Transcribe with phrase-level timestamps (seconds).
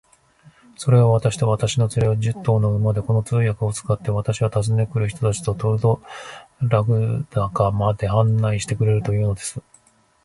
[0.77, 6.01] それは、私と私の連れを、十頭の馬で、この通訳を使って、私は訪ねて来る人たちとトラルド
[6.61, 9.61] ラグダカまで案内してくれるというのです。